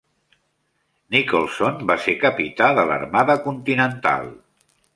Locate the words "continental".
3.47-4.33